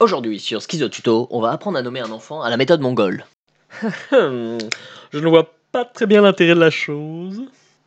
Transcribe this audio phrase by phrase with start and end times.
[0.00, 3.26] Aujourd'hui, sur Schizo Tuto, on va apprendre à nommer un enfant à la méthode mongole.
[3.82, 4.58] Je
[5.12, 7.42] ne vois pas très bien l'intérêt de la chose.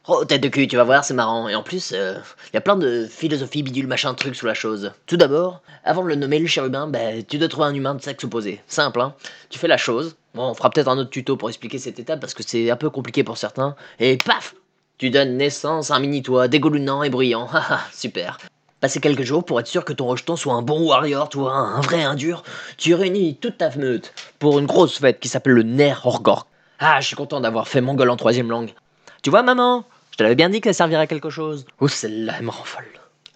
[0.07, 1.49] Oh, tête de cul, tu vas voir, c'est marrant.
[1.49, 4.91] Et en plus, il y a plein de philosophie, bidule, machin, truc sous la chose.
[5.07, 8.01] Tout d'abord, avant de le nommer le chérubin, bah, tu dois trouver un humain de
[8.03, 8.61] sexe opposé.
[8.67, 9.15] Simple, hein.
[9.49, 10.15] Tu fais la chose.
[10.35, 12.75] Bon, on fera peut-être un autre tuto pour expliquer cette étape parce que c'est un
[12.75, 13.75] peu compliqué pour certains.
[13.99, 14.53] Et paf
[14.99, 17.47] Tu donnes naissance à un mini-toi, dégoulinant et bruyant.
[17.51, 18.37] Haha, super.
[18.83, 21.79] Passer quelques jours pour être sûr que ton rejeton soit un bon warrior, toi, un
[21.79, 22.43] vrai, un dur.
[22.75, 26.47] Tu réunis toute ta meute pour une grosse fête qui s'appelle le Ner Horgor.
[26.79, 28.73] Ah, je suis content d'avoir fait mongol en troisième langue.
[29.21, 31.65] Tu vois, maman Je te l'avais bien dit que ça servirait à quelque chose.
[31.79, 32.83] Oh, celle-là, elle me rend folle.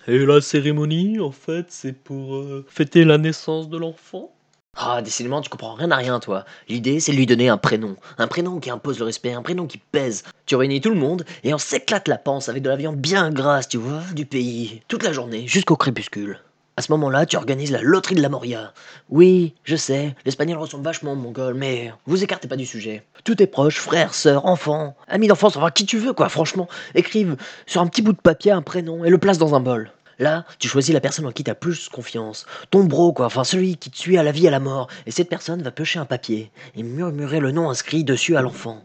[0.10, 4.34] Et la cérémonie, en fait, c'est pour euh, fêter la naissance de l'enfant
[4.80, 6.46] Ah, décidément, tu comprends rien à rien, toi.
[6.70, 7.96] L'idée, c'est de lui donner un prénom.
[8.20, 10.24] Un prénom qui impose le respect, un prénom qui pèse.
[10.46, 13.32] Tu réunis tout le monde et on s'éclate la panse avec de la viande bien
[13.32, 16.40] grasse, tu vois, du pays, toute la journée, jusqu'au crépuscule.
[16.78, 18.72] À ce moment-là, tu organises la loterie de la Moria.
[19.10, 23.04] Oui, je sais, l'espagnol ressemble vachement au mongol, mais vous écartez pas du sujet.
[23.24, 27.36] Tous tes proches, frères, sœurs, enfants, amis d'enfance, enfin qui tu veux quoi, franchement, écrivent
[27.66, 29.92] sur un petit bout de papier un prénom et le place dans un bol.
[30.20, 32.46] Là, tu choisis la personne en qui t'as plus confiance.
[32.72, 34.88] Ton bro, quoi, enfin celui qui te suit à la vie et à la mort.
[35.06, 38.84] Et cette personne va pêcher un papier et murmurer le nom inscrit dessus à l'enfant.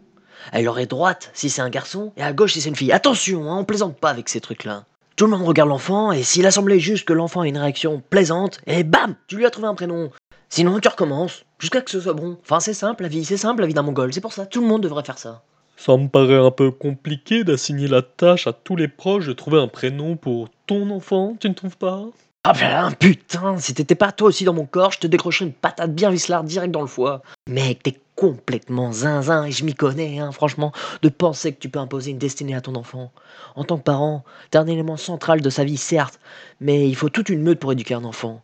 [0.52, 2.92] Elle aurait droite si c'est un garçon et à gauche si c'est une fille.
[2.92, 4.84] Attention, hein, on plaisante pas avec ces trucs-là.
[5.16, 8.02] Tout le monde regarde l'enfant, et s'il a semblé juste que l'enfant ait une réaction
[8.08, 10.11] plaisante, et bam, tu lui as trouvé un prénom.
[10.48, 12.39] Sinon, tu recommences, jusqu'à que ce soit bon.
[12.42, 14.62] Enfin, c'est simple la vie, c'est simple la vie d'un mongol, c'est pour ça, tout
[14.62, 15.42] le monde devrait faire ça.
[15.77, 19.61] Ça me paraît un peu compliqué d'assigner la tâche à tous les proches de trouver
[19.61, 22.06] un prénom pour ton enfant, tu ne trouves pas?
[22.44, 25.52] Ah ben putain, si t'étais pas toi aussi dans mon corps, je te décrocherais une
[25.52, 27.22] patate bien vislarde direct dans le foie.
[27.46, 31.78] Mec, t'es complètement zinzin et je m'y connais, hein, franchement, de penser que tu peux
[31.78, 33.12] imposer une destinée à ton enfant.
[33.54, 36.18] En tant que parent, t'es un élément central de sa vie, certes,
[36.60, 38.42] mais il faut toute une meute pour éduquer un enfant.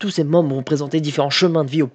[0.00, 1.90] Tous ces membres vont présenter différents chemins de vie au.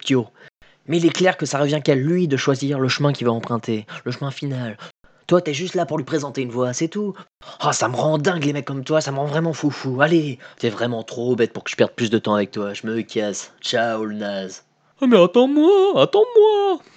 [0.87, 3.33] Mais il est clair que ça revient qu'à lui de choisir le chemin qu'il va
[3.33, 4.77] emprunter, le chemin final.
[5.31, 7.13] Toi, t'es juste là pour lui présenter une voie, c'est tout.
[7.61, 10.01] Ah, ça me rend dingue les mecs comme toi, ça me rend vraiment foufou.
[10.01, 12.85] Allez, t'es vraiment trop bête pour que je perde plus de temps avec toi, je
[12.85, 13.53] me casse.
[13.61, 14.65] Ciao le naze.
[14.99, 16.81] Ah mais attends-moi, attends-moi